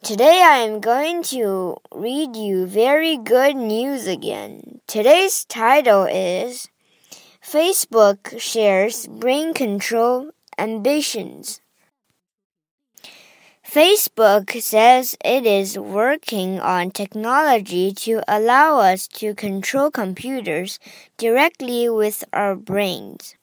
[0.00, 4.80] Today I am going to read you very good news again.
[4.86, 6.68] Today's title is
[7.42, 11.60] Facebook shares brain control ambitions.
[13.66, 20.78] Facebook says it is working on technology to allow us to control computers
[21.16, 23.34] directly with our brains.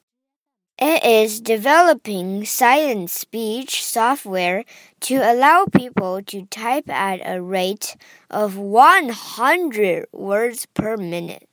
[0.78, 4.64] It is developing silent speech software
[5.00, 7.96] to allow people to type at a rate
[8.30, 11.48] of 100 words per minute.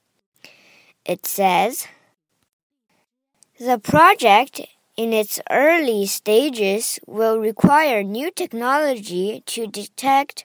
[1.05, 1.87] It says
[3.57, 4.59] the project
[4.97, 10.43] in its early stages will require new technology to detect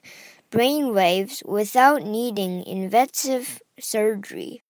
[0.51, 4.63] brain waves without needing invasive surgery.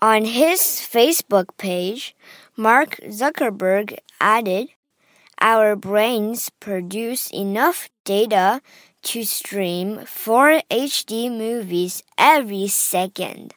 [0.00, 2.14] On his Facebook page,
[2.56, 4.68] Mark Zuckerberg added,
[5.40, 8.60] Our brains produce enough data
[9.04, 13.54] to stream 4 HD movies every second.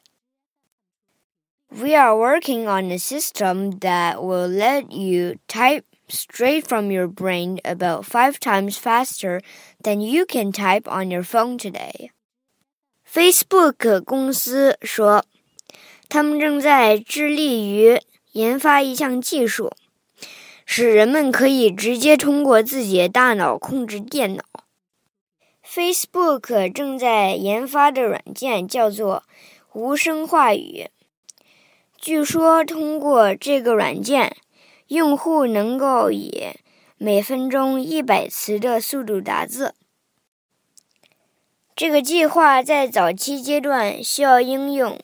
[1.70, 7.60] We are working on a system that will let you type straight from your brain
[7.66, 9.42] about five times faster
[9.84, 12.12] than you can type on your phone today.
[13.06, 15.26] Facebook 公司说。
[16.13, 17.99] 他们正在致力于
[18.33, 19.73] 研发一项技术，
[20.67, 24.45] 使人们可以直接通过自己的大脑控制电脑。
[25.67, 29.23] Facebook 正在研发的软件叫做
[29.73, 30.91] 无声话语。
[31.97, 34.37] 据说，通过这个软件，
[34.89, 36.49] 用户能够以
[36.99, 39.75] 每分钟一百词的速度打字。
[41.75, 44.99] 这个计划在早期阶段需要应用。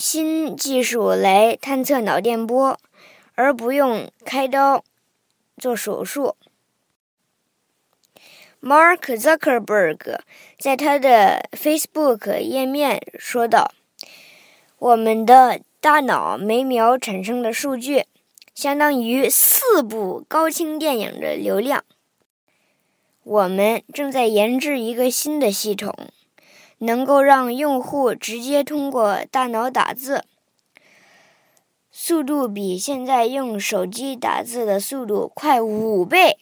[0.00, 2.80] 新技术来探测脑电波，
[3.34, 4.82] 而不用开刀
[5.58, 6.36] 做手术。
[8.62, 10.20] Mark Zuckerberg
[10.58, 13.72] 在他的 Facebook 页面说道
[14.80, 18.06] ：“我们的大脑每秒产生的数据，
[18.54, 21.84] 相当于四部高清电影的流量。
[23.22, 25.94] 我们正在研制一个新的系统。”
[26.80, 30.24] 能够让用户直接通过大脑打字，
[31.90, 36.38] 速度比现在用手机打字的速度快五倍。